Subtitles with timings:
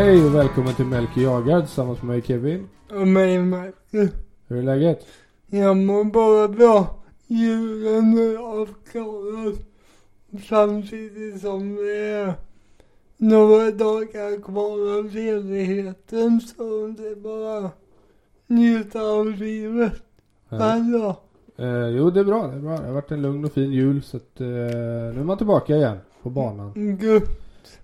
[0.00, 2.68] Hej och välkommen till Melker jagar tillsammans med mig Kevin.
[2.90, 4.10] Och mig Marcus.
[4.46, 5.06] Hur är läget?
[5.46, 7.02] Jag mår bara bra.
[7.26, 9.58] Julen är avklarad.
[10.48, 12.34] Samtidigt som det är
[13.16, 17.70] några dagar kvar av ledigheten så det är bara
[18.46, 20.02] njuta av livet.
[20.48, 20.56] Ja.
[20.56, 21.16] Hallå.
[21.56, 22.76] Eh, jo det är bra, det är bra.
[22.76, 25.76] Det har varit en lugn och fin jul så att eh, nu är man tillbaka
[25.76, 26.96] igen på banan.
[27.00, 27.22] Gud,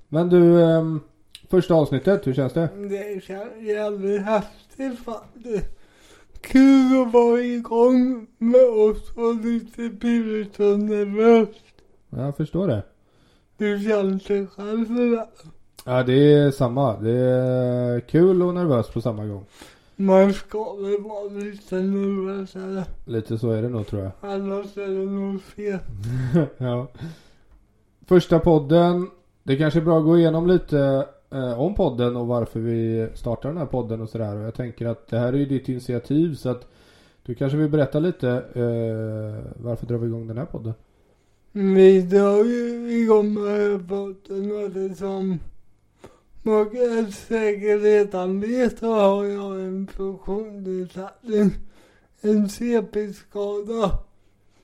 [0.08, 1.00] Men du, ehm,
[1.48, 2.68] första avsnittet, hur känns det?
[2.88, 5.66] det känns jävligt häftigt faktiskt.
[6.40, 11.64] Kul att vara igång med oss och lite pirrigt och nervöst.
[12.10, 12.82] Jag förstår det.
[13.58, 15.26] Hur känns det själv för det?
[15.84, 16.96] Ja det är samma.
[17.00, 19.44] Det är kul och nervöst på samma gång.
[19.96, 22.84] Man ska väl vara lite nervös eller?
[23.04, 24.12] Lite så är det nog tror jag.
[24.20, 25.78] Annars är det nog fel.
[26.58, 26.86] ja.
[28.06, 29.10] Första podden.
[29.42, 33.48] Det kanske är bra att gå igenom lite eh, om podden och varför vi startar
[33.48, 34.36] den här podden och sådär.
[34.36, 36.66] Och jag tänker att det här är ju ditt initiativ så att
[37.22, 40.74] du kanske vill berätta lite eh, varför drar vi igång den här podden?
[41.52, 45.38] Mm, vi drar ju igång med podden och det som
[46.42, 51.50] många säkert redan vet så har jag en funktionsnedsättning.
[52.20, 53.98] En CP-skada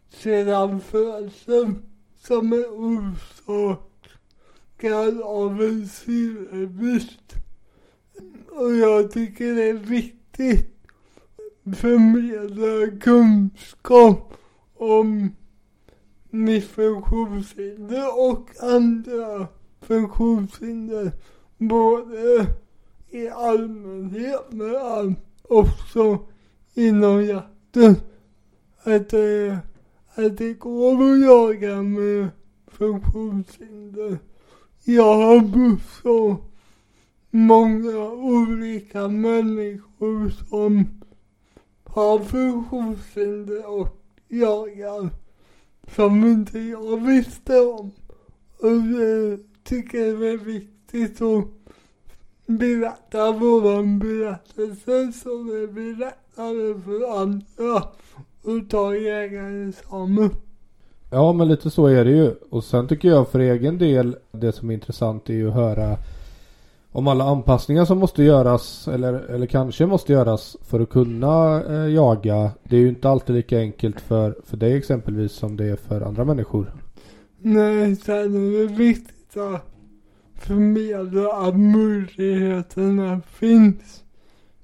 [0.08, 1.82] sedan födseln
[2.20, 2.78] som är
[4.82, 7.34] orsakad av en silverbyst.
[8.50, 10.68] Och jag tycker det är viktigt
[11.64, 14.34] att förmedla kunskap
[14.74, 15.30] om
[16.30, 19.48] mitt funktionshinder och andra
[19.80, 21.12] funktionshinder.
[21.58, 22.46] Både
[23.10, 26.18] i allmänhet men också
[26.74, 27.96] inom jakten.
[28.82, 29.58] Att, eh,
[30.14, 32.28] att det går att jaga med
[32.66, 34.18] funktionshinder.
[34.84, 36.36] Jag har bott så
[37.30, 40.84] många olika människor som
[41.84, 43.88] har funktionshinder och
[44.28, 45.10] jagar
[45.96, 47.90] som inte jag visste om.
[48.58, 51.44] Och det tycker jag är viktigt att
[52.46, 57.78] berätta våran berättelse så det blir lättare för andra
[58.44, 60.30] att ta jägarexamen.
[61.14, 62.34] Ja men lite så är det ju.
[62.50, 65.96] Och sen tycker jag för egen del det som är intressant är ju att höra
[66.92, 71.94] om alla anpassningar som måste göras eller, eller kanske måste göras för att kunna eh,
[71.94, 72.50] jaga.
[72.62, 76.00] Det är ju inte alltid lika enkelt för, för dig exempelvis som det är för
[76.00, 76.72] andra människor.
[77.38, 79.66] Nej, sen är det viktigt att
[80.34, 84.04] förmedla att möjligheterna finns.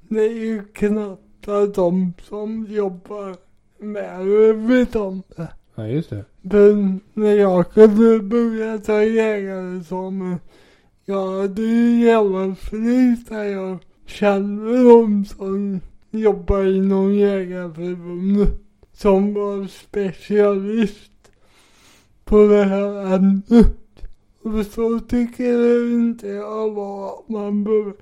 [0.08, 3.36] Det är ju knappt att de som jobbar
[3.78, 5.48] med det vet om det.
[5.78, 6.24] Ja just det.
[6.42, 10.36] Men när jag kunde börja ta jägarexamen,
[11.04, 15.80] jag hade ju jävla flit där jag känner de som
[16.10, 18.60] jobbar inom Jägarförbundet
[18.92, 21.30] som var specialist
[22.24, 23.76] på det här ämnet.
[24.42, 27.92] Och så tycker jag inte jag var att man bör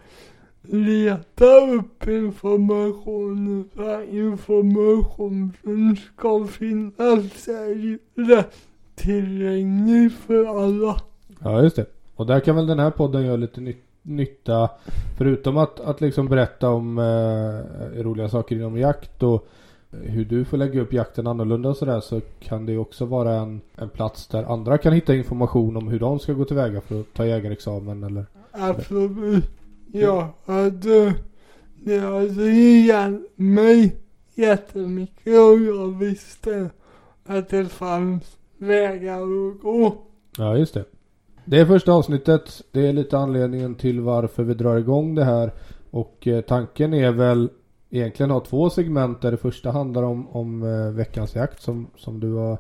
[0.69, 1.45] leta
[1.77, 8.57] upp information för informationen ska finnas är lätt
[8.95, 10.97] tillgänglig för alla.
[11.43, 11.87] Ja just det.
[12.15, 14.71] Och där kan väl den här podden göra lite ny- nytta.
[15.19, 19.49] Förutom att, att liksom berätta om eh, roliga saker inom jakt och
[19.91, 23.61] hur du får lägga upp jakten annorlunda och sådär så kan det också vara en,
[23.77, 27.15] en plats där andra kan hitta information om hur de ska gå tillväga för att
[27.15, 29.51] ta jägarexamen eller Absolut.
[30.01, 31.15] Jag hade,
[31.75, 33.97] det hade ju hjälpt mig
[34.35, 36.71] jättemycket om jag visste
[37.25, 39.97] att det fanns vägar att gå.
[40.39, 40.85] Ja just det.
[41.45, 42.63] Det är första avsnittet.
[42.71, 45.53] Det är lite anledningen till varför vi drar igång det här.
[45.91, 47.51] Och eh, tanken är väl
[47.91, 52.21] egentligen ha två segment där det första handlar om, om eh, veckans jakt som, som
[52.21, 52.59] du har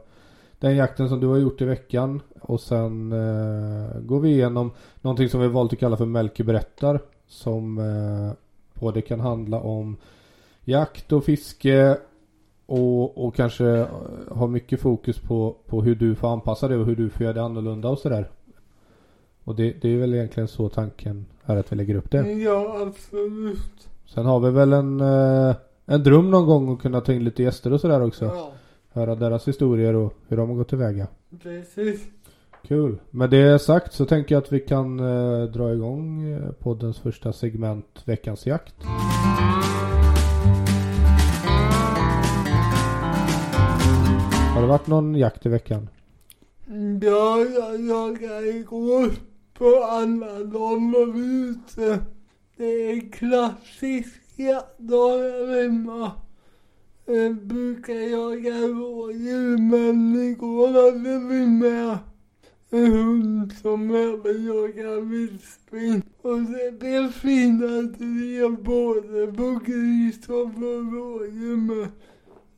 [0.58, 4.70] den jakten som du har gjort i veckan och sen eh, går vi igenom
[5.00, 8.32] någonting som vi valt att kalla för Melker berättar som eh,
[8.81, 9.96] både kan handla om
[10.64, 11.99] jakt och fiske
[12.67, 13.87] och, och kanske eh,
[14.28, 17.34] ha mycket fokus på, på hur du får anpassa det och hur du får göra
[17.34, 18.31] det annorlunda och sådär.
[19.44, 22.32] Och det, det är väl egentligen så tanken är att vi lägger upp det.
[22.32, 23.88] Ja, absolut.
[24.06, 25.56] Sen har vi väl en, eh,
[25.87, 28.25] en dröm någon gång att kunna ta in lite gäster och sådär också.
[28.25, 28.52] Ja,
[28.93, 31.06] Höra deras historier och hur de har gått tillväga.
[31.43, 32.06] precis.
[32.68, 32.98] Kul.
[33.10, 37.32] Med det sagt så tänker jag att vi kan eh, dra igång eh, poddens första
[37.32, 38.74] segment Veckans jakt.
[44.54, 45.88] Har det varit någon jakt i veckan?
[46.68, 49.10] Mm, ja, jag jagade igår
[49.58, 51.98] på alla och var ute
[52.56, 55.18] Det är klassisk jaktdag
[55.62, 56.12] hemma.
[57.06, 61.98] Jag brukar jaga rådjur men igår hade vi med
[62.70, 66.02] en hund som överjagar vildsvin.
[66.22, 71.88] Och det blev fina drev både på gris och på rådjur men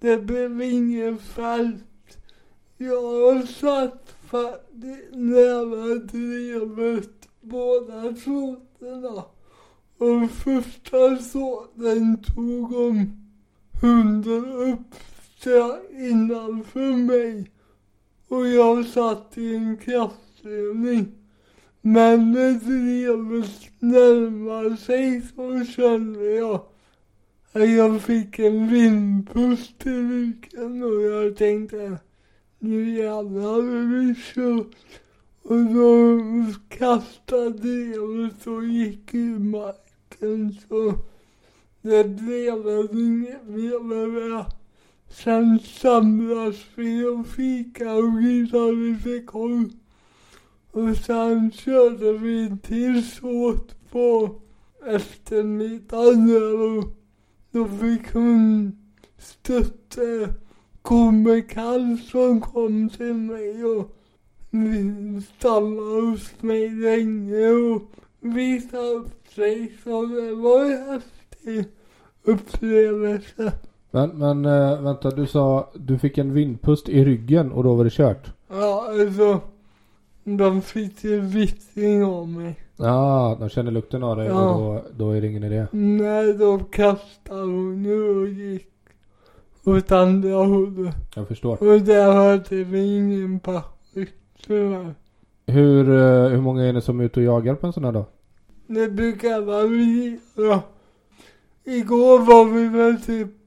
[0.01, 1.85] det blev ingen fält.
[2.77, 9.25] Jag satt faktiskt nära drevet båda såserna.
[9.99, 13.29] Och första såsen tog om
[13.81, 14.95] hunden upp
[15.39, 17.51] strax innanför mig.
[18.29, 21.13] Och jag satt i en kraftövning.
[21.81, 26.61] Men när drevet närmade sig så kände jag
[27.53, 31.99] att jag fick en vindpust i ryggen och jag tänkte
[32.59, 34.65] nu jävlar är det.
[35.43, 36.21] Och då
[36.69, 40.95] kastade drevet och gick ur marken så
[41.83, 44.58] det blev inget mer.
[45.11, 49.71] Sen samlas vi och fikar och grillade lite korv.
[50.71, 54.41] Och sen körde vi till såt på
[54.87, 56.85] eftermiddagen och
[57.51, 58.73] då fick hon
[59.19, 60.01] stötta
[60.83, 63.95] kommer som kom till mig och
[65.37, 67.83] stannade hos mig länge och
[68.21, 69.73] visade upp sig.
[69.85, 71.65] Så det var en häftig
[72.23, 73.53] upplevelse.
[73.91, 77.85] Men, men äh, vänta, du sa du fick en vindpust i ryggen och då var
[77.85, 78.31] det kört?
[78.49, 79.41] Ja, alltså.
[80.25, 82.57] De fick ju vittring av mig.
[82.77, 84.55] Ja, de känner lukten av dig ja.
[84.55, 85.67] och då, då är det ingen idé?
[85.71, 88.69] Nej, då kastade hon nu och gick
[89.65, 90.97] åt andra hållet.
[91.15, 91.73] Jag förstår.
[91.73, 94.09] Och där hade vi ingen passus
[94.47, 94.95] tyvärr.
[95.47, 97.93] Hur, uh, hur många är ni som är ute och jagar på en sån här
[97.93, 98.05] dag?
[98.67, 100.63] Det brukar variera.
[101.65, 103.38] Igår var vi väl typ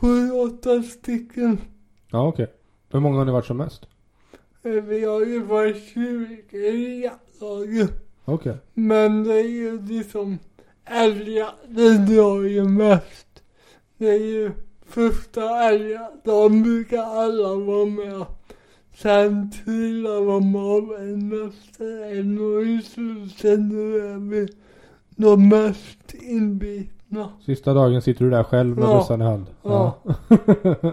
[0.00, 1.58] sju, åtta stycken.
[2.10, 2.44] Ja, okej.
[2.44, 2.56] Okay.
[2.92, 3.86] Hur många har ni varit som mest?
[4.62, 7.90] Eh, vi har ju varit 20 i jaktlaget.
[8.24, 8.52] Okej.
[8.52, 8.62] Okay.
[8.74, 10.38] Men det är ju liksom
[10.84, 13.42] älgjakten drar ju mest.
[13.98, 14.50] Det är ju
[14.86, 18.26] första älgjakten brukar alla vara med.
[18.94, 24.48] Sen trillar de av en efter en och i slutet är vi
[25.16, 26.99] de mest inbitna.
[27.46, 28.96] Sista dagen sitter du där själv med ja.
[28.96, 29.46] bössan i hand?
[29.62, 29.96] Ja.
[30.04, 30.14] ja.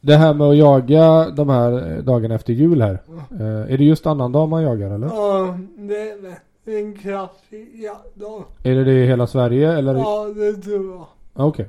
[0.00, 3.02] det här med att jaga de här dagarna efter jul här.
[3.06, 3.36] Ja.
[3.44, 5.06] Eh, är det just annandag man jagar eller?
[5.06, 6.38] Ja, det är det.
[6.78, 8.44] En kraftig jaktdag.
[8.62, 9.94] Är det det i hela Sverige eller?
[9.94, 11.06] Ja, det tror jag.
[11.32, 11.46] Okej.
[11.46, 11.66] Okay.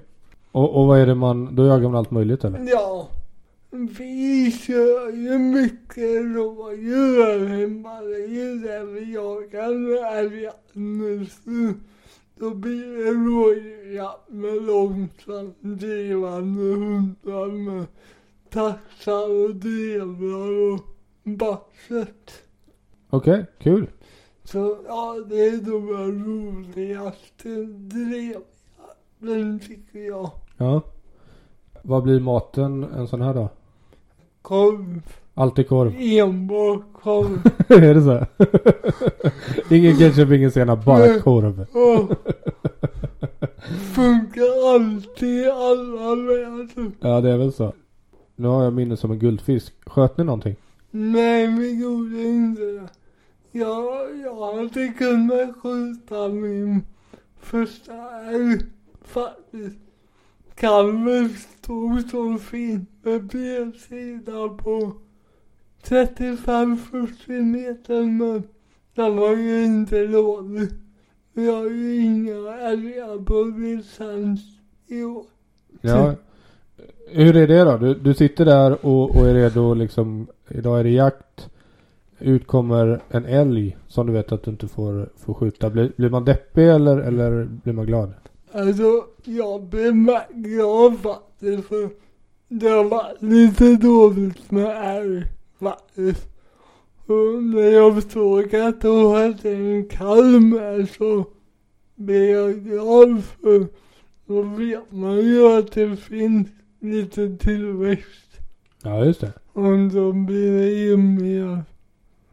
[0.51, 2.59] Och, och vad är det man, då jagar man allt möjligt eller?
[2.71, 3.07] Ja.
[3.71, 8.01] Vi kör ju mycket rådjur hemma.
[8.01, 10.99] Det är ju det vi jagar med älgjakten
[12.39, 17.85] Då blir det rådjursjakt med långsamt drivande hundar med
[18.49, 20.79] taxar och drevrar och
[21.23, 22.43] basset.
[23.09, 23.87] Okej, okay, kul.
[24.43, 30.31] Så ja, det är den roligaste drevjakten tycker jag.
[30.57, 30.81] Ja.
[31.83, 33.49] Vad blir maten en sån här dag?
[34.41, 35.01] Korv.
[35.39, 35.95] Alltid korv?
[35.99, 37.41] Enbart korv.
[37.67, 38.25] är det så?
[39.75, 41.65] ingen ketchup, ingen senap, bara korv.
[43.93, 46.91] Funkar alltid i alla länder.
[46.99, 47.73] Ja, det är väl så.
[48.35, 49.73] Nu har jag minne som en guldfisk.
[49.85, 50.55] Sköt ni någonting?
[50.91, 52.89] Nej, vi gjorde inte det.
[53.51, 56.81] Jag, jag hade kunnat skjuta min
[57.39, 57.93] första
[58.25, 58.59] älg
[59.01, 59.79] faktiskt.
[60.55, 64.93] Kalven stod så fint med bredsida på
[65.83, 68.43] 35-40 meter men
[68.95, 70.67] den var ju inte låg.
[71.33, 74.41] Vi har ju inga älgar på licens
[74.87, 75.25] i år.
[75.81, 76.13] Ja.
[77.11, 77.77] Hur är det då?
[77.77, 81.49] Du, du sitter där och, och är redo liksom, idag är det jakt.
[82.19, 85.69] Utkommer en älg som du vet att du inte får, får skjuta.
[85.69, 88.13] Blir, blir man deppig eller, eller blir man glad?
[88.51, 89.93] Alltså, jag blev
[90.29, 91.89] glad faktiskt för
[92.47, 95.25] det har varit lite dåligt med älg
[95.59, 96.27] faktiskt.
[97.05, 101.25] Och när jag såg att hon hade en kalv så
[101.95, 103.67] blev jag glad för
[104.25, 106.47] då vet man ju att det finns
[106.79, 108.39] lite tillväxt.
[108.83, 109.33] Ja, just det.
[109.53, 111.63] Och då blir det ju mer,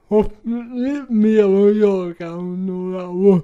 [0.09, 3.41] hoppligt mer att jaga om några år.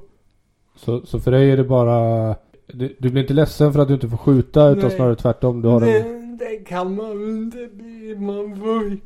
[0.77, 2.35] Så, så för dig är det bara
[2.67, 4.97] du, du blir inte ledsen för att du inte får skjuta utan Nej.
[4.97, 5.63] snarare tvärtom.
[5.63, 6.37] Du har det, en...
[6.37, 8.17] det kan man inte bli.
[8.19, 8.97] Man får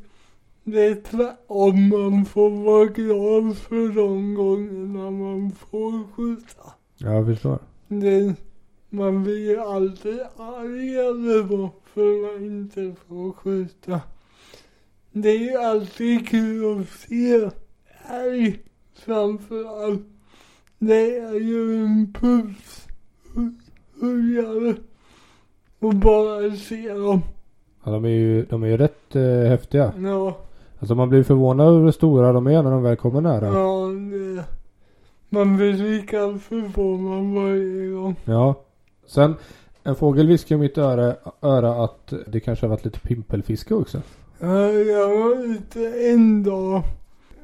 [0.71, 1.89] det är tvärtom.
[1.89, 6.73] Man får vara glad för de gångerna man får skjuta.
[6.97, 7.59] Ja, jag förstår.
[7.87, 8.35] Det,
[8.89, 14.01] man blir ju aldrig arg över varför man inte får skjuta.
[15.11, 17.49] Det är ju alltid kul att se
[18.09, 18.59] älg
[18.93, 20.07] framför allt.
[20.79, 22.13] Det är ju en
[23.93, 24.75] pulshöjare.
[25.79, 27.21] Och bara se dem.
[27.83, 29.93] Ja, de är ju, de är ju rätt eh, häftiga.
[29.99, 30.46] Ja,
[30.79, 33.45] Alltså man blir förvånad över hur stora de är när de väl kommer nära.
[33.47, 34.43] ja det,
[35.29, 38.15] man blir lika förvånad varje gång.
[38.25, 38.55] Ja.
[39.07, 39.35] Sen,
[39.83, 44.01] en fågel viskar i mitt öra, öra att det kanske har varit lite pimpelfiske också.
[44.39, 46.83] Ja, Jag var ute en dag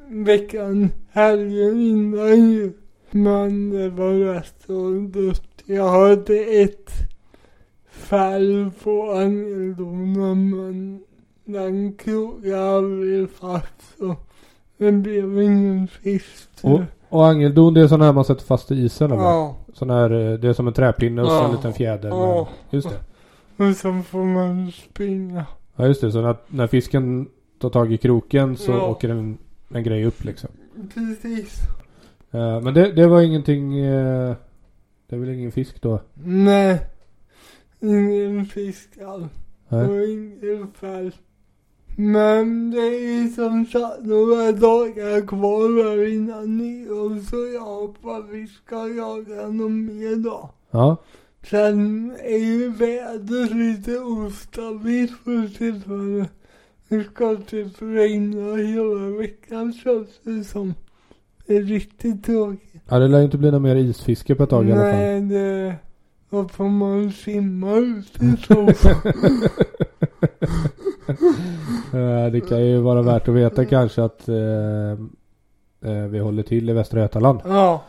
[0.08, 2.72] veckan, helgen innan ju.
[3.10, 5.42] Men det var rätt så dött.
[5.64, 6.90] Jag hade ett
[7.90, 11.00] fall på angeldonen men
[11.44, 14.16] den krokade aldrig fast så
[14.78, 16.48] det blev ingen fisk.
[16.62, 19.22] Och, och angeldon det är sån här man sätter fast i isen eller?
[19.22, 22.08] ja, Sån här, eh, det är som en träpinne och så en liten fjäder.
[22.08, 22.48] Ja.
[22.70, 23.64] Just det.
[23.64, 25.46] och så får man springa.
[25.76, 28.86] Ja just det, så när, när fisken tar tag i kroken så Ja.
[28.90, 30.50] åker en, en grej upp liksom.
[30.94, 31.58] Precis.
[32.30, 34.34] Eh, men det, det var ingenting, eh,
[35.08, 36.00] det är väl ingen fisk då?
[36.14, 36.80] Nej,
[37.80, 39.32] ingen fisk alls.
[39.68, 41.12] Och ingen fall.
[41.96, 48.46] Men det är som sagt några dagar kvar här innan nyår så jag hoppas vi
[48.46, 50.48] ska jaga någon mer dag.
[50.70, 50.96] Ja.
[51.50, 56.30] Sen är ju vädret lite ostabilt för tillfället.
[56.88, 60.74] Det ska typ regna hela veckan känns det som.
[61.46, 62.82] Det är riktigt tråkigt.
[62.88, 65.00] ja, det lär ju inte bli något mer isfiske på ett tag i alla fall.
[65.00, 65.74] Nej, det...
[66.30, 68.54] Då får man simma ut i så
[72.32, 74.90] det kan ju vara värt att veta kanske att eh,
[75.90, 77.40] eh, vi håller till i Västra Götaland.
[77.44, 77.82] Ja.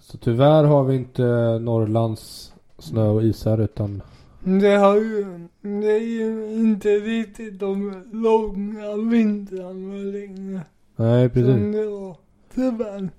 [0.00, 1.22] Så tyvärr har vi inte
[1.58, 4.02] Norrlands snö och isar utan
[4.44, 10.60] Det har ju, det är ju inte riktigt de långa vintrarna längre.
[10.96, 11.74] Nej Som precis.
[11.74, 12.16] det var.
[12.54, 13.10] Tyvärr.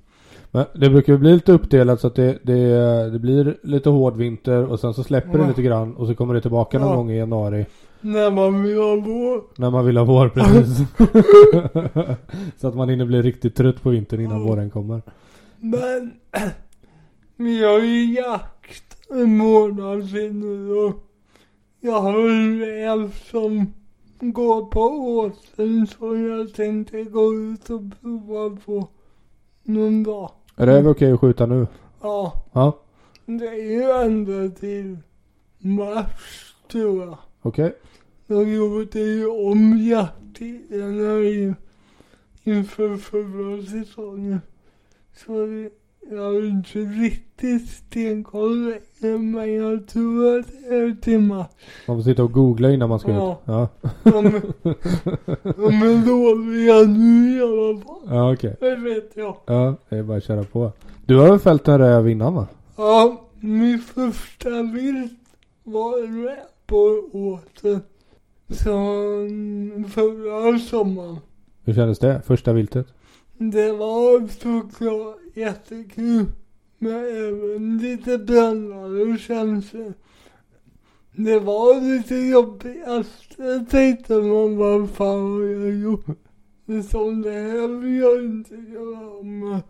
[0.52, 4.18] Men det brukar ju bli lite uppdelat så att det, det, det blir lite hård
[4.18, 7.12] vinter och sen så släpper det lite grann och så kommer det tillbaka någon gång
[7.12, 7.66] i januari.
[8.02, 9.62] När man vill ha vår.
[9.62, 10.78] När man vill ha vår precis.
[12.62, 15.02] så att man hinner bli riktigt trött på vintern innan våren kommer.
[15.60, 16.12] Men
[17.38, 21.08] vi har ju jakt en månad sedan nu och
[21.80, 23.74] jag har en räv som
[24.20, 28.88] går på åsen så jag tänkte gå ut och prova på
[29.64, 30.32] någon dag.
[30.56, 31.68] Är det okej att skjuta nu?
[32.02, 32.80] Ja, Ja.
[33.26, 34.98] det är ju ända till
[35.58, 37.18] mars tror jag.
[37.42, 37.76] Okej.
[38.28, 41.54] De gjorde ju om jakttiderna i-
[42.44, 44.42] inför förra säsongen.
[45.14, 45.34] Så
[46.10, 48.74] jag har inte riktigt stenkoll
[49.20, 51.48] men jag tror att det är till mars.
[51.88, 53.32] Man får sitta och googla innan man ska Ja.
[53.34, 53.38] ut.
[53.46, 53.68] Ja.
[54.04, 54.12] De,
[55.44, 58.02] de är dåliga nu i alla fall.
[58.16, 58.56] Ja okej.
[58.60, 59.36] Det vet jag.
[59.46, 60.72] Ja, det är bara att köra på.
[61.06, 62.48] Du har väl fällt en räv innan va?
[62.78, 65.12] Ja, min första vilt
[65.64, 66.36] var en räv
[66.68, 66.76] på
[67.14, 67.82] åten.
[68.64, 71.18] Från förra sommaren.
[71.64, 72.22] Hur kändes det?
[72.26, 72.88] Första viltet?
[73.38, 76.26] Det var såklart jättekul.
[76.78, 79.94] Men även lite blandade känslor.
[81.12, 83.36] Det var lite jobbigast.
[83.38, 86.06] Jag tänkte man vad fan har jag gjort?
[86.66, 89.62] Det som det här vill jag inte göra om.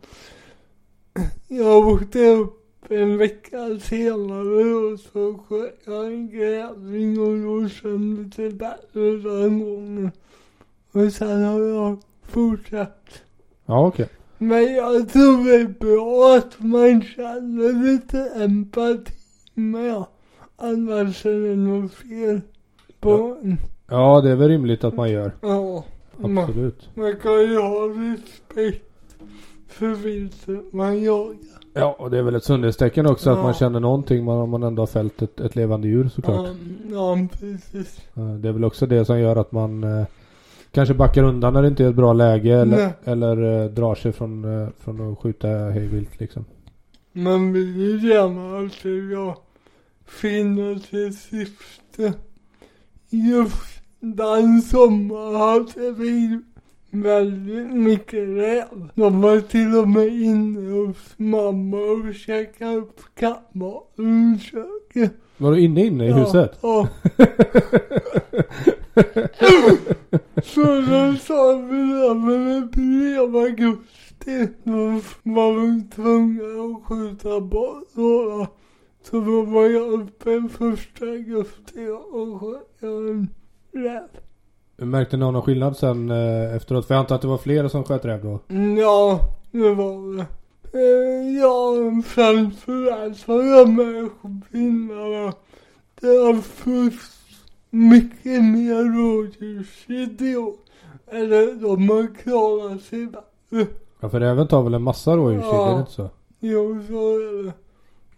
[1.48, 8.36] Jag åkte upp en vecka senare och så sköt jag en grävling och då kändes
[8.36, 10.12] det bättre den gången.
[10.91, 13.22] Och sen har jag fortsatt.
[13.65, 14.10] Ja okej.
[14.44, 19.12] Men jag tror det är bra att man känner lite empati
[19.54, 20.04] med.
[20.58, 22.42] Annars är det nog fel
[23.00, 23.58] på en.
[23.90, 25.32] Ja det är väl rimligt att man gör.
[25.42, 25.84] Ja.
[26.18, 26.90] Man, Absolut.
[26.96, 28.86] man kan ju ha respekt
[29.68, 31.38] för viltet man jagar.
[31.74, 33.44] Ja och det är väl ett sundhetstecken också att Ja.
[33.44, 36.48] man känner någonting man, om man ändå har fällt ett, ett levande djur såklart.
[36.48, 36.54] Ja,
[36.92, 38.00] ja, precis.
[38.16, 40.06] Eh, Det är väl också det som gör att man eh,
[40.72, 42.94] kanske backar undan när det inte är ett bra läge eller, Nej.
[43.04, 46.46] eller eh, drar sig från, eh, från att skjuta hejvilt liksom.
[47.13, 49.36] Man vill ju gärna det ska
[50.06, 52.13] finna sitt syfte.
[53.10, 56.40] Just den sommaren hade vi
[56.92, 58.90] väldigt mycket räv.
[58.96, 65.13] De var till och med inne hos mamma och käkade upp kattmaten i köket.
[65.38, 66.60] Var du inne inne i Ja, huset?
[66.62, 66.88] Ja,
[70.44, 74.48] Så då sa vi då, men det blev augusti.
[74.64, 76.44] Då var vi tvungna
[76.78, 78.48] att skjuta bort några.
[79.04, 83.28] Så då var jag uppe första augusti och sköt en
[83.74, 84.04] räv.
[84.78, 86.88] Märkte någon någon skillnad sen eh, efteråt?
[86.88, 88.40] För jag antar att det var fler som sköt räv då?
[88.50, 89.20] Mm, Ja,
[89.52, 90.26] det var det.
[90.74, 91.74] Eh, Ja,
[92.06, 94.10] framförallt var jag med
[94.52, 95.34] skinnarna.
[96.02, 97.12] Det har först
[97.72, 100.60] mycket mer rådjursidiot.
[101.08, 103.68] Eller de har klarat sig bättre.
[104.00, 105.70] Ja för räven tar väl en massa rådjurskid, Ja.
[105.70, 106.10] är det inte så?
[106.40, 107.54] Jo, så är det.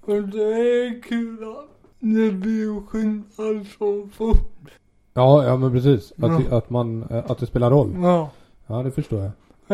[0.02, 1.70] Och det är kul att
[2.00, 4.70] det blir skillnad så fort.
[5.14, 6.12] Ja, ja men precis.
[6.18, 6.58] Att, Ja.
[6.58, 7.92] att man, eh, att det spelar roll.
[8.02, 8.30] Ja,
[8.68, 9.32] Ja det förstår jag.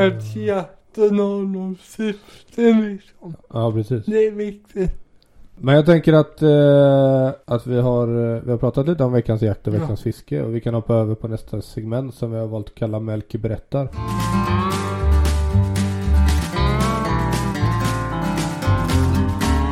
[0.07, 3.33] att jakten har något syfte liksom.
[3.49, 4.05] Ja precis.
[4.05, 4.91] Det är viktigt.
[5.61, 9.41] Men jag tänker att, eh, att vi, har, eh, vi har pratat lite om veckans
[9.41, 9.79] jakt och Ja.
[9.79, 10.43] veckans fiske.
[10.43, 13.37] Och vi kan hoppa över på nästa segment som vi har valt att kalla Melker
[13.39, 13.89] berättar.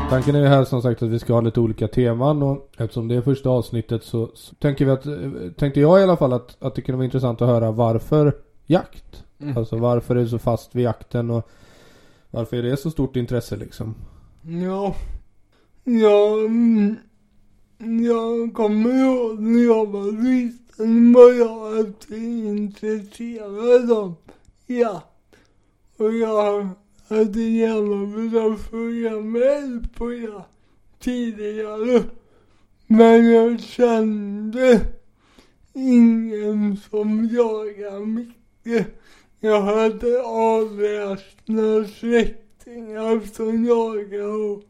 [0.10, 3.08] Tanken är ju här som sagt att vi ska ha lite olika teman och eftersom
[3.08, 5.13] det är första avsnittet så, så tänker vi att, eh,
[5.58, 9.24] tänkte jag i alla fall att, att det kunde vara intressant att höra varför jakt?
[9.41, 9.58] Mm.
[9.58, 11.50] Alltså varför är du så fast vid jakten och
[12.32, 13.96] varför är det så stort intresse liksom?
[14.41, 14.96] Ja.
[15.89, 16.50] Jag,
[18.03, 24.15] jag kommer ihåg när jag var liten var jag alltid intresserad av
[24.65, 25.03] ja.
[25.98, 26.70] Och jag
[27.10, 30.48] hade gärna velat följa med på ja
[31.00, 32.03] tidigare.
[32.88, 34.82] Men jag kände
[35.74, 38.88] ingen som jagade mycket.
[39.39, 44.67] Jag hade avlägsna släktingar som jagade och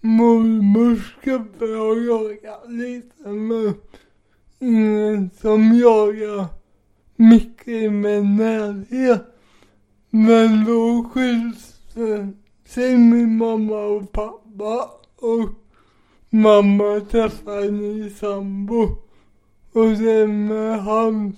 [0.00, 3.74] mormor skulle börja jaga lite men
[4.58, 6.46] ingen eh, som jagar
[7.16, 9.24] mycket i min närhet.
[10.10, 11.80] Men då skiljs
[12.66, 15.48] sig min mamma och pappa och
[16.30, 18.82] mamma träffar en ny sambo.
[19.72, 21.36] Och sen med hans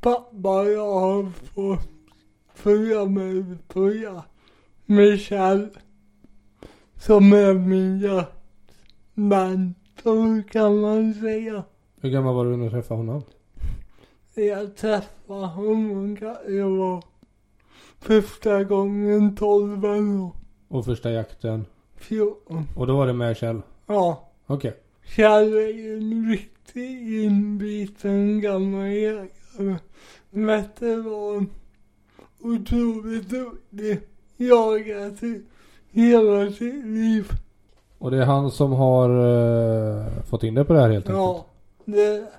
[0.00, 1.88] pappa jag har fått
[2.54, 4.28] följa med på jakt
[4.86, 5.68] med Kjell
[7.00, 11.64] som är min jaktmentor kan man säga.
[12.00, 13.22] Hur gammal var du när du träffade honom?
[14.34, 17.04] Jag träffade honom kan jag var
[17.98, 20.32] första gången 12 år.
[20.68, 21.66] Och första jakten?
[21.96, 22.64] 14.
[22.76, 23.62] Och då var det med Kjell?
[23.86, 24.30] Ja.
[24.46, 24.76] Okej.
[25.04, 29.76] Kjell är ju en riktig inbiten gammal jägare.
[30.30, 31.50] Veteran.
[32.40, 34.00] Otroligt duktig.
[34.36, 35.42] Jagat sig
[35.90, 37.32] hela sitt liv.
[37.98, 41.18] Och det är han som har eh, fått in det på det här helt enkelt?
[41.18, 41.46] Ja,
[41.84, 42.30] det...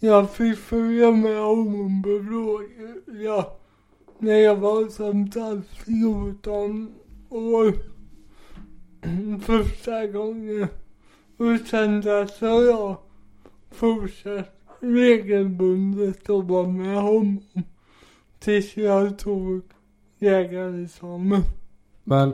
[0.00, 3.56] Jag fick följa med honom på rådjur, ja.
[4.18, 6.94] När jag var sagt 14
[7.28, 7.74] år.
[9.40, 10.68] Första gången.
[11.36, 12.96] Och sen dess har jag
[13.70, 17.42] fortsatt regelbundet vara med honom.
[18.38, 19.62] Tills jag tog
[20.18, 21.42] jägarexamen.
[22.04, 22.32] Men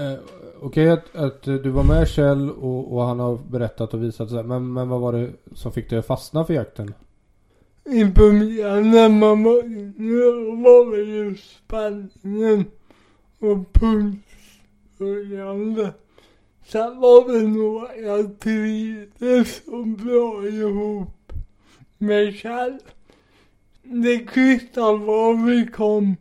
[0.00, 0.18] eh,
[0.60, 4.42] okej att, att du var med Kjell och, och han har berättat och visat sådär.
[4.42, 6.94] Men, men vad var det som fick dig att fastna för jakten?
[7.84, 10.30] I början när man var yngre
[10.62, 12.64] var det ju spänningen
[13.38, 15.92] och pulshöjande.
[16.66, 21.32] Sen var det nog att jag trivdes så bra ihop
[21.98, 22.78] med Kjell.
[23.82, 26.16] Det kvittar var vi kom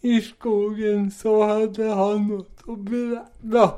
[0.00, 3.72] i skogen så hade han något och berätta.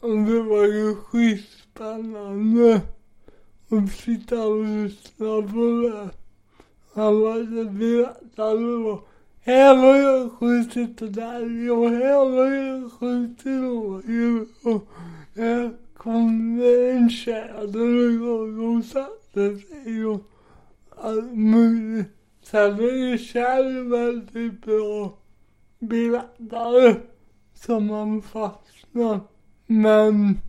[0.00, 2.80] Och det var ju skitspännande
[3.70, 6.10] att sitta och lyssna på det.
[6.94, 9.02] Han hade berättat då.
[9.40, 14.88] Här har jag skjutit där och här har jag skjutit rådjur och
[15.36, 20.20] här kom det en tjäder igång och satte sig och
[20.96, 22.06] allt möjligt.
[22.42, 25.18] Sen är ju Kjell väldigt bra
[25.78, 26.96] berättare
[27.66, 29.20] som man fastnar.
[29.66, 30.40] Men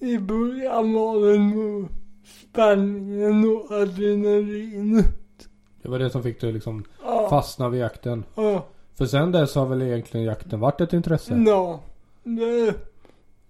[0.00, 1.88] i början var det nog
[2.24, 5.48] spänningen och adrenalinet.
[5.82, 7.26] Det var det som fick dig liksom Ja.
[7.30, 8.24] fastna vid jakten.
[8.34, 8.66] Ja.
[8.94, 11.42] För sen dess har väl egentligen jakten varit ett intresse?
[11.46, 11.80] Ja.
[12.24, 12.74] Det,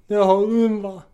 [0.07, 1.05] det har den varit.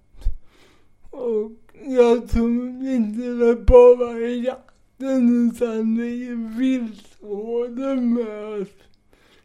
[1.10, 1.50] Och
[1.86, 8.68] jag tror inte det bara är jakten utan det är viltvården med att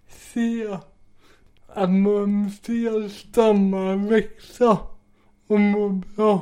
[0.08, 0.78] se
[1.76, 4.78] att man ser stammar växa
[5.48, 6.42] och må bra.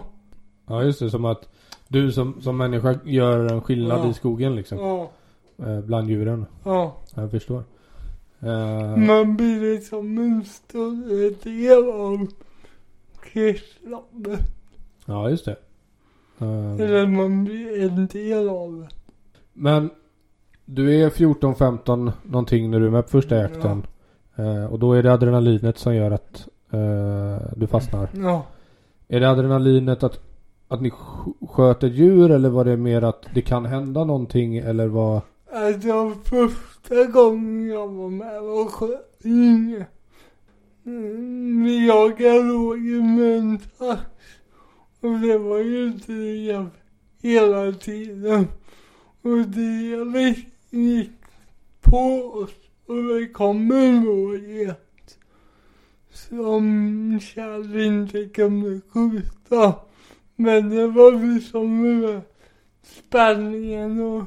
[0.67, 1.49] Ja just det, som att
[1.87, 4.09] Du som, som människa gör en skillnad Ja.
[4.09, 4.77] i skogen liksom.
[4.77, 5.11] Ja.
[5.65, 6.45] Eh, bland djuren.
[6.63, 6.95] Ja.
[7.15, 7.63] Jag förstår.
[8.39, 12.27] Eh, Man blir liksom en större del av
[13.23, 14.39] kretsloppet.
[15.05, 15.55] ja, just det.
[16.39, 18.87] Eh, Eller man blir en del av det.
[19.53, 19.89] men
[20.65, 23.83] du är 14-15 någonting när du är med på första jakten.
[24.35, 28.09] Eh, och då är det adrenalinet som gör att eh, du fastnar.
[28.15, 28.45] Ja.
[29.07, 30.19] Är det adrenalinet att,
[30.67, 34.57] att ni sk- sköt ett djur eller var det mer att det kan hända någonting
[34.57, 35.21] eller vad?
[35.53, 39.87] Alltså första gången jag var med och sköt inget.
[40.85, 44.01] Mm, Vi jagade rådjur med en tax.
[45.01, 46.67] Och det var ju drev
[47.21, 48.47] hela tiden.
[49.21, 50.37] Och drevet
[50.69, 51.11] gick
[51.81, 51.97] på
[52.33, 52.49] oss.
[52.85, 54.75] Och det kommer en.
[56.11, 59.75] Som Kjell inte kunde skjuta.
[60.35, 62.21] Men det var liksom
[62.83, 64.23] spänningen och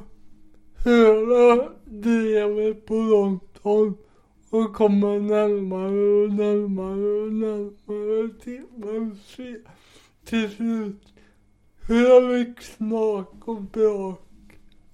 [0.75, 3.93] höra drevet på långt håll
[4.49, 9.61] och komma närmare och närmare och närmare till man ser
[10.25, 11.13] till slut
[11.87, 14.21] hör ett snak och brak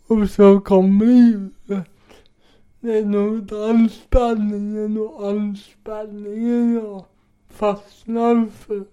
[0.07, 1.92] och så kommer ljudet.
[2.83, 7.03] Det är nog den spänningen och anspänningen jag
[7.49, 8.83] fastnar för.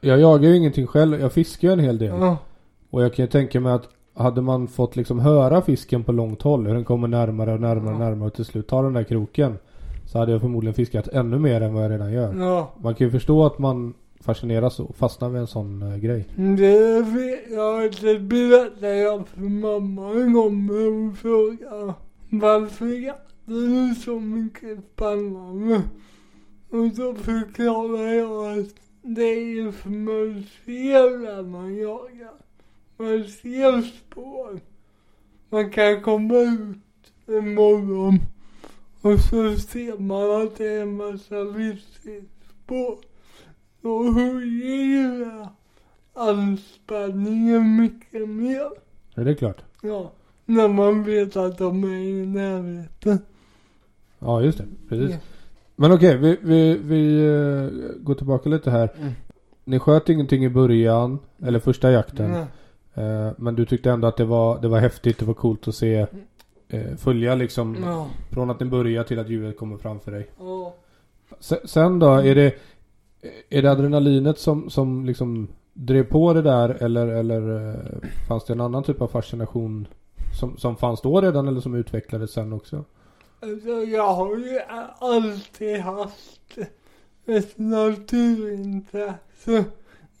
[0.00, 1.20] Jag jagar ju ingenting själv.
[1.20, 2.08] Jag fiskar ju en hel del.
[2.20, 2.36] Ja,
[2.90, 6.42] Och jag kan ju tänka mig att hade man fått liksom höra fisken på långt
[6.42, 6.66] håll.
[6.66, 8.04] Hur den kommer närmare och närmare och Ja.
[8.08, 9.58] närmare och till slut tar den där kroken.
[10.06, 12.34] Så hade jag förmodligen fiskat ännu mer än vad jag redan gör.
[12.34, 12.70] ja.
[12.82, 16.24] Man kan ju förstå att man fascineras och fastnar vid en sån eh, grej.
[16.36, 21.94] Det vet jag, det berättade jag för mamma en gång hon frågade
[22.30, 25.82] varför jaktar du så mycket spännande?
[26.70, 32.34] Och då förklarade jag att det är ju för man ser när man jagar.
[32.96, 34.60] Man ser spår.
[35.48, 38.18] Man kan komma ut en morgon
[39.02, 42.98] och så ser man att det är en massa vildsvinsspår.
[43.80, 45.48] Då höjer det
[46.14, 48.70] anspänningen mycket mer.
[49.14, 49.64] Är det klart?
[49.82, 50.12] Ja.
[50.50, 53.18] När man vet att de är i närheten.
[54.18, 54.64] Ja just det.
[54.88, 55.10] Precis.
[55.10, 55.16] Ja.
[55.76, 58.92] Men okej, vi, vi, vi eh, går tillbaka lite här.
[59.00, 59.12] Mm.
[59.64, 62.34] Ni sköt ingenting i början, eller första jakten.
[62.94, 65.74] Eh, men du tyckte ändå att det var, det var häftigt, det var coolt att
[65.74, 66.06] se.
[66.68, 68.06] Eh, följa liksom Ja.
[68.30, 70.30] från att ni börjar till att djuret kommer framför dig.
[70.38, 70.74] Ja.
[71.64, 72.54] Sen, då, är det,
[73.50, 77.76] är det adrenalinet som, som liksom drev på det där eller, eller
[78.28, 79.86] fanns det en annan typ av fascination
[80.40, 82.84] som, som fanns då redan eller som utvecklades sen också?
[83.40, 84.60] Alltså jag har ju
[84.98, 86.58] alltid haft
[87.26, 89.64] ett naturintresse.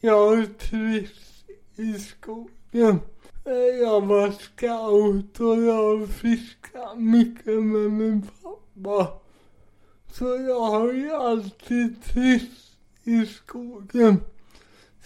[0.00, 1.44] Jag har trivts
[1.76, 3.00] i skogen.
[3.80, 9.08] Jag var scout och jag fiskade mycket med min pappa.
[10.12, 12.72] Så jag har ju alltid trivts
[13.04, 14.16] i skogen.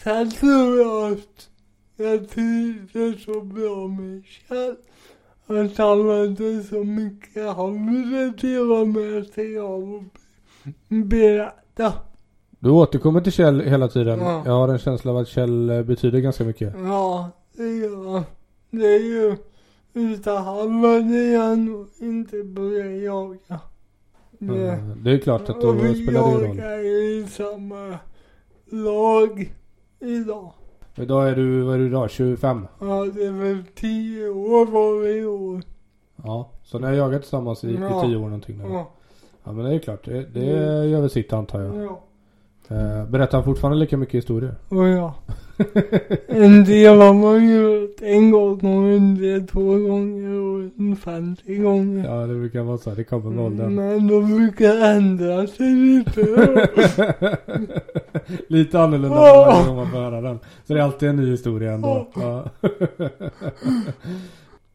[0.03, 1.51] Sen tror jag att
[1.97, 4.77] jag trivdes så bra med Kjell.
[5.47, 7.75] Att han hade så mycket han
[9.35, 10.03] sig av och
[10.89, 11.93] be- berätta.
[12.59, 14.19] Du återkommer till Kjell hela tiden.
[14.21, 14.43] Ja.
[14.47, 16.75] Jag har en känsla av att Kjell eh, betyder ganska mycket.
[16.77, 18.23] Ja, det gör han.
[18.71, 19.37] Det är ju
[19.97, 23.61] utan han hade jag nog inte börjat jaga.
[24.39, 26.57] Det, Det är klart att då och vi spelar det ju roll.
[26.59, 27.99] jagar i samma
[28.71, 29.55] lag
[30.01, 30.53] idag.
[30.97, 32.11] Idag är du, vad är du idag?
[32.11, 32.67] 25?
[32.81, 35.63] Ja, det är väl tio år var det i år.
[36.25, 36.51] Ja.
[36.63, 38.03] Så ni har jagat tillsammans i, i Ja.
[38.07, 38.65] 10 år någonting nu?
[38.65, 38.91] Ja,
[39.45, 40.05] Ja men det är klart.
[40.05, 40.91] Det, det Mm.
[40.91, 41.77] gör väl sitt antar jag.
[41.85, 42.01] ja.
[42.69, 44.55] Eh, berättar han fortfarande lika mycket historier?
[44.69, 45.15] Och ja.
[46.29, 48.61] En del har man ju hört en gång
[48.93, 52.05] en del två gånger och en femtio gånger.
[52.05, 52.91] Ja det brukar vara så.
[52.91, 53.75] här, Det kommer med åldern.
[53.75, 56.21] Men de brukar ändra sig lite.
[58.49, 60.39] Lite annorlunda varje gång man får höra den.
[60.67, 62.09] Så det är alltid en ny historia ändå.
[62.15, 62.45] Ja.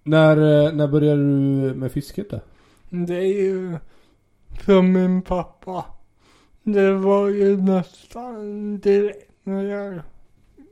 [0.03, 2.39] när, eh, när började du med fisket då?
[2.89, 3.77] Det är ju
[4.59, 5.85] från min pappa.
[6.73, 10.01] Det var ju nästan direkt när jag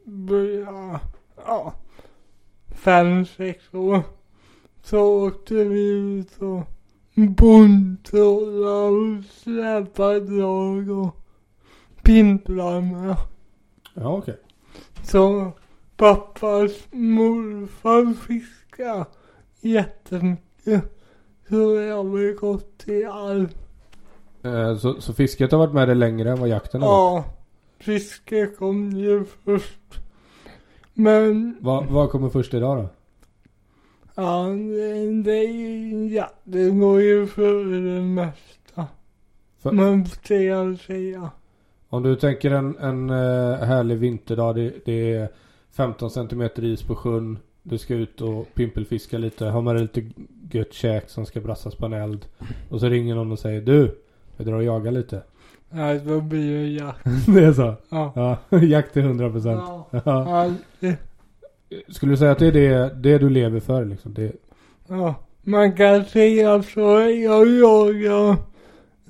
[0.03, 0.99] började,
[1.45, 1.73] ja,
[2.69, 4.01] fem, sex år.
[4.83, 6.63] Så åkte vi ut och
[7.15, 11.15] bondtrålade och släpade drag och
[12.01, 13.15] pimplar med.
[13.93, 14.37] Ja okej.
[15.03, 15.51] Så
[15.97, 19.05] pappas morfar fiskar
[19.61, 20.99] jättemycket.
[21.49, 23.47] Så jag väl gått i all...
[24.43, 27.25] Eh, så, så fisket har varit med dig längre än vad jakten har varit?
[27.25, 27.33] Ja,
[27.79, 29.79] fiske kom ju först.
[30.93, 32.89] Men Vad, vad kommer först idag då?
[34.15, 35.43] ja, det, det,
[36.15, 38.85] ja, det går ju före det mesta.
[39.59, 41.29] För- Man får säga.
[41.89, 44.55] Om du tänker en, en eh, härlig vinterdag.
[44.55, 45.29] Det, det är
[45.71, 47.39] 15 centimeter is på sjön.
[47.63, 49.45] Du ska ut och pimpelfiska lite.
[49.45, 50.03] Har med dig lite
[50.51, 52.25] gött käk som ska brassas på en eld.
[52.69, 54.01] Och så ringer någon och säger du.
[54.37, 55.21] Vi drar och jagar lite.
[55.69, 57.05] Ja, då blir det jakt.
[57.27, 57.73] det är så?
[57.89, 58.11] Ja.
[58.49, 59.61] Ja, jakt till 100 procent.
[59.91, 60.01] Ja.
[60.79, 60.95] Ja.
[61.89, 64.13] Skulle du säga att det är det, det du lever för liksom?
[64.13, 64.31] Det,
[64.87, 65.15] Ja.
[65.43, 66.81] Man kan säga så.
[66.99, 68.35] Jag jagar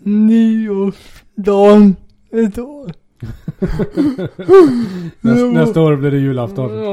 [0.03, 1.95] nyårsdagen
[2.31, 2.91] ett år.
[5.21, 6.71] nästa, nästa år blir det julafton.
[6.83, 6.91] Ja,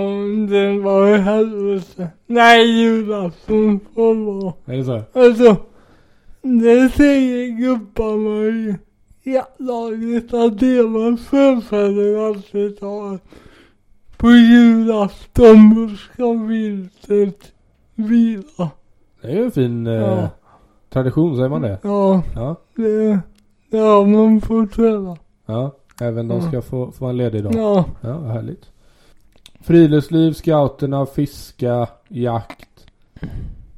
[0.59, 2.09] det var i helvete.
[2.27, 4.55] Nej, julafton får vara.
[4.65, 5.03] Är det så?
[5.13, 5.57] Alltså,
[6.45, 8.77] det säger gubbarna i
[9.23, 13.19] jaktlaget att deras förfäder alltid sa
[14.17, 17.53] på julafton ska viltet
[17.95, 18.71] vila.
[19.23, 20.29] Det är ju en fin eh, Ja.
[20.91, 21.79] tradition, säger man det?
[21.83, 22.57] Ja, Ja.
[22.77, 23.19] det,
[23.71, 25.17] det har man fått höra.
[25.47, 25.71] Ja.
[26.01, 26.49] Även de Ja.
[26.49, 27.55] ska få, få en ledig dag.
[27.55, 28.71] Ja, Ja, vad härligt.
[29.61, 32.87] Friluftsliv, scouterna, fiska, jakt.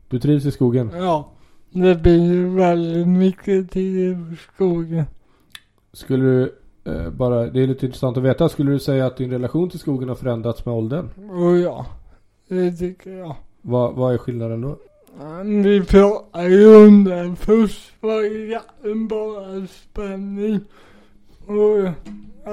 [0.09, 0.91] Du trivs i skogen?
[0.95, 1.29] ja.
[1.77, 5.05] Det blir ju väldigt mycket tid i skogen.
[5.93, 8.49] Skulle du eh, bara, det är lite intressant att veta.
[8.49, 11.09] Skulle du säga att din relation till skogen har förändrats med åldern?
[11.31, 11.87] Och ja,
[12.49, 13.37] det tycker jag.
[13.63, 14.79] Vad, vad är skillnaden då?
[15.63, 17.37] Vi pratade ju om det.
[17.37, 20.61] Först var jakten bara spänning
[21.47, 21.89] och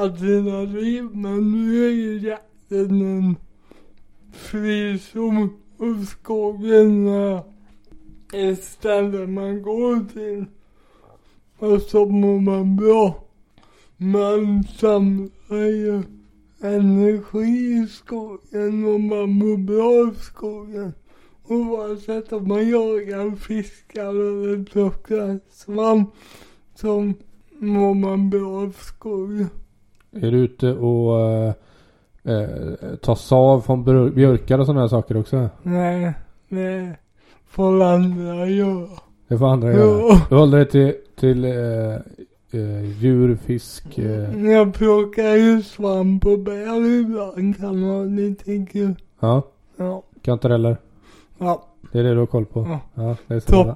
[0.02, 1.10] adrenalin.
[1.14, 3.36] Men nu är ju jakten en
[4.34, 7.53] frizon och skogen är
[8.34, 10.46] ett ställe man går till.
[11.60, 13.16] Och så mår man bra.
[13.98, 16.02] Man samlar ju
[16.62, 20.94] energi i skogen och man mår bra i skogen.
[21.48, 26.10] Oavsett om man jagar, fiskar eller plockar svamp
[26.76, 27.14] så
[27.60, 29.50] mår man bra av skogen.
[30.12, 31.20] Är du ute och
[32.24, 35.50] eh, tar sav från björ- björkar och sådana här saker också?
[35.64, 36.14] Nej,
[36.50, 36.98] det
[37.54, 38.88] får andra göra.
[39.28, 40.22] Det får andra göra.
[40.30, 41.52] Du håller dig till, till eh,
[42.62, 43.98] eh, djur, fisk.
[43.98, 48.96] Eh, Jag plockar ju svamp och bär ibland kan vara lite kul.
[49.20, 49.42] ja,
[49.78, 50.04] Ja.
[50.22, 50.78] kantareller.
[51.38, 52.68] Ja, Det är det du har koll på?
[52.70, 52.80] Ja.
[53.04, 53.76] Ja, det är som alla,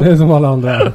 [0.00, 0.80] det är som alla andra.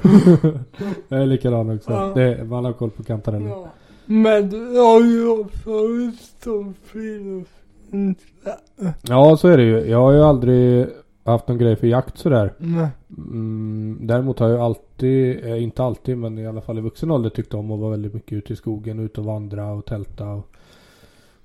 [1.07, 1.91] jag är likadan också.
[1.91, 2.11] Ja.
[2.15, 3.49] Det är, man har koll på kantareller.
[3.49, 3.67] Ja.
[4.05, 5.69] Men du har ju också
[6.09, 8.93] ett stort friluftsintresse.
[9.01, 9.79] Ja, så är det ju.
[9.79, 10.87] Jag har ju aldrig
[11.23, 12.53] haft någon grej för jakt sådär.
[12.57, 12.87] Nej.
[13.17, 17.29] Mm, däremot har jag alltid, eh, inte alltid men i alla fall i vuxen ålder
[17.29, 20.47] tyckt om att vara väldigt mycket ute i skogen, ut och vandra och tälta och,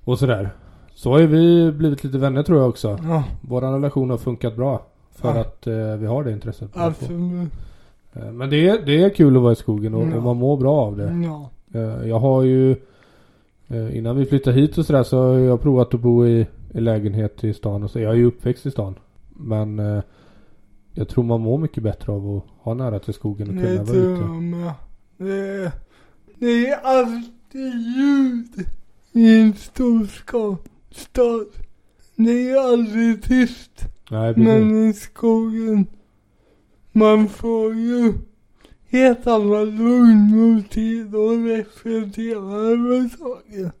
[0.03, 0.49] och sådär.
[0.93, 2.97] Så har ju vi blivit lite vänner tror jag också.
[3.03, 4.85] Ja, Vår relation har funkat bra.
[5.11, 5.39] För Ja.
[5.41, 6.69] att eh, vi har det intresset.
[6.73, 7.49] absolut.
[8.13, 10.21] Eh, Men det är, det är kul att vara i skogen och, Ja.
[10.21, 11.23] man mår bra av det.
[11.25, 11.49] Ja.
[11.79, 12.75] Eh, Jag har ju
[13.93, 17.43] Innan vi flyttade hit och sådär så har jag provat att bo i, i lägenhet
[17.43, 17.99] i stan och så.
[17.99, 18.95] Jag är ju uppväxt i stan.
[19.39, 20.01] Men eh,
[20.93, 23.97] jag tror man mår mycket bättre av att ha nära till skogen och kunna vara
[23.97, 24.23] ute.
[24.23, 24.73] med.
[25.17, 25.71] Det,
[26.39, 28.67] det är alltid ljud
[29.11, 30.57] i en stor ska-
[30.91, 31.45] stad.
[32.15, 33.71] Det är aldrig tyst.
[34.11, 34.47] Nej precis.
[34.47, 35.85] Men i skogen,
[36.91, 38.13] man får ju
[38.89, 43.71] helt annat lugn och tid och reflektera över saker.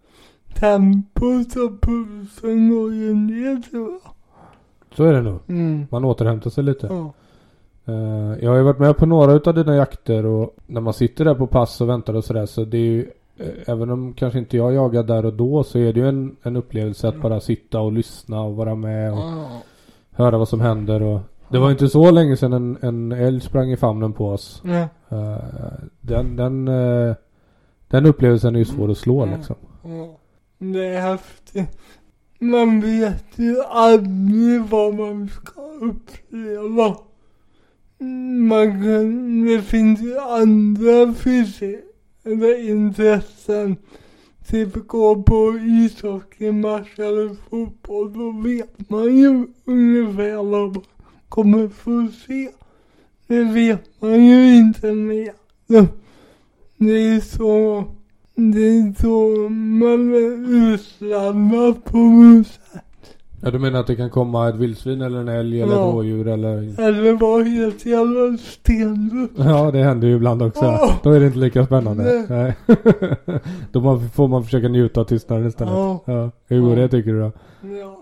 [0.59, 4.11] Tempot och pulsen går ju ner tror jag.
[4.97, 5.39] Så är det nog.
[5.47, 5.87] Mm.
[5.91, 6.87] Man återhämtar sig lite.
[6.87, 7.13] Ja.
[7.93, 11.25] Eh, jag har ju varit med på några utav dina jakter och när man sitter
[11.25, 14.39] där på pass och väntar och sådär så det är ju eh, Även om kanske
[14.39, 17.39] inte jag jagar där och då så är det ju en, en upplevelse att bara
[17.39, 19.61] sitta och lyssna och vara med och Ja.
[20.11, 23.71] höra vad som händer och Det var inte så länge sedan en, en älg sprang
[23.71, 24.61] i famnen på oss.
[24.65, 24.87] Ja.
[25.17, 25.37] Eh,
[26.01, 27.15] den, den, eh,
[27.87, 29.35] den upplevelsen är ju svår att slå Mm.
[29.37, 29.55] liksom.
[29.83, 30.17] Ja.
[30.59, 31.77] Det är häftigt.
[32.39, 36.97] Man vet ju aldrig vad man ska uppleva.
[38.49, 41.77] Man kan, det finns ju andra fysiska
[42.23, 43.75] eller intressen.
[44.47, 48.13] Typ gå på ishockeymatch eller fotboll.
[48.13, 50.83] Då vet man ju ungefär vad man
[51.29, 52.49] kommer få se.
[53.27, 55.31] Det vet man ju inte med.
[56.77, 57.83] Det är så
[58.37, 62.83] det är så man är utsladdad på sätt.
[63.41, 65.87] Ja du menar att det kan komma ett vildsvin eller en älg eller Ja.
[65.89, 69.29] ett rådjur eller Eller var helt jävla stendöd.
[69.37, 70.65] Ja det händer ju ibland också.
[70.65, 70.93] Åh!
[71.03, 72.03] Då är det inte lika spännande.
[72.29, 72.55] Nej.
[72.65, 72.77] Nej.
[73.71, 75.73] Då får man försöka njuta av tystnaden istället.
[75.73, 76.01] Ja.
[76.05, 76.31] Ja.
[76.47, 76.75] Hur går Ja.
[76.75, 77.31] det tycker du då?
[77.61, 77.97] Ja,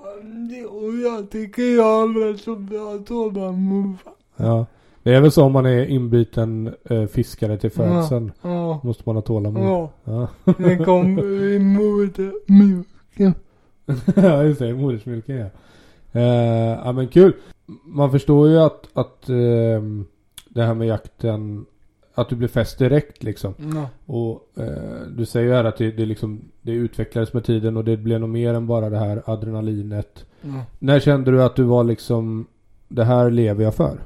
[0.70, 3.96] och jag tycker jag har så bra tålamod.
[4.38, 4.66] Ja.
[5.06, 8.32] Det är väl så om man är inbiten eh, fiskare till födseln.
[8.42, 9.64] Ja, Måste man ha tålamod.
[9.64, 9.92] ja.
[10.04, 10.28] Ja.
[10.58, 13.34] Det kommer i modermjölken.
[14.16, 15.46] ja just det, modersmjölken ja.
[16.20, 17.34] Eh, ja men kul.
[17.86, 20.06] Man förstår ju att, att ehm,
[20.50, 21.66] det här med jakten,
[22.16, 23.54] att du blir fäst direkt liksom.
[23.58, 23.90] Ja.
[24.06, 27.84] Och eh, du säger ju här att det, det, liksom, det utvecklades med tiden och
[27.86, 30.26] det blev nog mer än bara det här adrenalinet.
[30.42, 30.64] Ja.
[30.80, 32.48] När kände du att du var liksom,
[32.88, 34.00] det här lever jag för?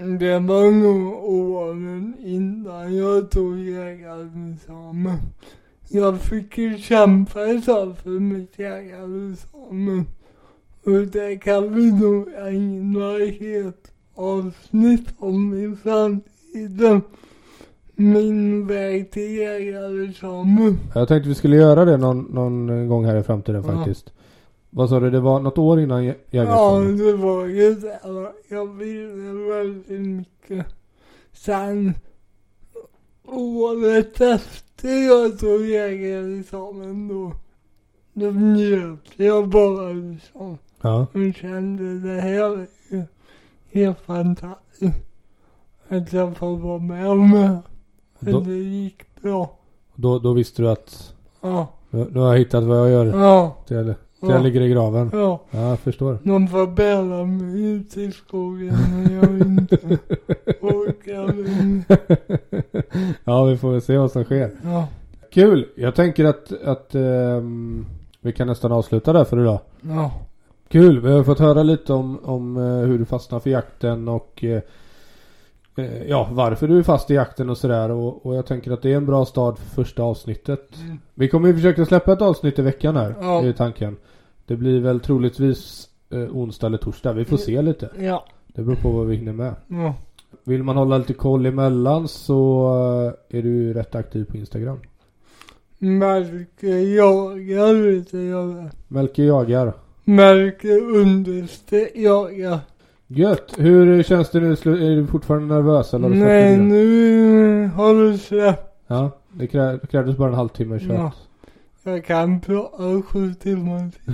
[0.00, 5.18] Det var nog åren innan jag tog jägarexamen.
[5.88, 10.06] Jag fick ju kämpa ett tag för mitt jägarexamen.
[10.84, 17.02] Och det kan vi nog ägna helt avsnitt om i framtiden.
[17.94, 20.78] Min väg till jägarexamen.
[20.94, 23.72] Jag tänkte vi skulle göra det någon, någon gång här i framtiden Ja.
[23.76, 24.12] faktiskt.
[24.70, 28.00] Vad sa du, det var något år innan jä- Ja, det var ju det.
[28.48, 30.66] Jag ville väldigt mycket.
[31.32, 31.94] Sen
[33.26, 37.32] året efter jag tog jägarexamen då,
[38.12, 40.58] då njöt jag bara liksom.
[40.80, 41.06] Ja.
[41.14, 43.06] Och kände det här är
[43.72, 44.96] helt fantastiskt.
[45.88, 47.58] Att jag får vara med om det.
[48.32, 49.50] Då, det gick bra.
[49.94, 53.56] då, då visste du att Ja, nu, nu har jag hittat vad jag gör ja,
[53.68, 54.42] jag- till jag ja.
[54.42, 55.10] ligger i graven.
[55.12, 55.40] ja.
[55.50, 56.18] Ja, jag förstår.
[56.22, 59.76] De får bära mig ut i skogen när jag inte
[60.60, 61.34] orkar.
[63.24, 64.50] ja, vi får väl se vad som sker.
[64.64, 64.88] Ja,
[65.30, 65.68] Kul!
[65.76, 67.86] Jag tänker att, att ehm,
[68.20, 69.60] vi kan nästan avsluta där för idag.
[69.80, 70.12] ja,
[70.68, 71.00] Kul!
[71.00, 74.62] Vi har fått höra lite om, om eh, hur du fastnar för jakten och eh,
[76.06, 77.90] ja, varför du är fast i jakten och sådär.
[77.90, 80.76] Och, och jag tänker att det är en bra start för första avsnittet.
[80.80, 80.98] Mm.
[81.14, 83.14] Vi kommer ju försöka släppa ett avsnitt i veckan här.
[83.20, 83.42] Ja.
[83.42, 83.96] är tanken.
[84.50, 87.12] Det blir väl troligtvis eh, onsdag eller torsdag.
[87.12, 87.90] Vi får se lite.
[88.00, 89.54] ja, Det beror på vad vi hinner med.
[89.68, 89.94] ja.
[90.44, 92.66] Vill man hålla lite koll emellan så
[93.30, 94.78] eh, är du ju rätt aktiv på Instagram.
[95.78, 98.68] Märker jagar vet jag.
[98.88, 99.72] Melke jagar.
[100.04, 102.58] Märker understreck jagar.
[103.06, 103.54] Gött!
[103.58, 104.52] Hur känns det nu?
[104.52, 106.62] Är du fortfarande nervös eller har du släppt Nej, det?
[106.62, 108.76] nu har du släppt.
[108.86, 111.12] Ja, det krä- det krävdes bara en halvtimme så Ja.
[111.82, 114.12] Jag kan prata sju timmar till.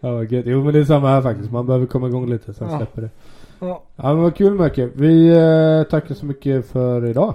[0.00, 0.44] ja, vad gött.
[0.46, 1.50] Jo men det är samma här faktiskt.
[1.52, 2.76] Man behöver komma igång lite sen Ja.
[2.76, 3.10] släpper det.
[3.60, 3.82] Ja.
[3.96, 4.88] Ja men vad kul Melke.
[4.94, 7.34] Vi eh, tackar så mycket för idag.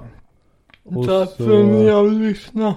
[0.84, 2.76] Och Tack så- för att ni har lyssnat.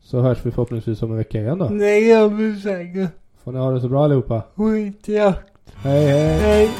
[0.00, 1.68] Så hörs vi förhoppningsvis om en vecka igen då.
[1.68, 3.10] Det gör vi säkert.
[3.44, 4.42] Får ni ha det så bra allihopa.
[4.56, 5.52] Skitjakt.
[5.74, 6.38] Hej hej!
[6.38, 6.70] Hej.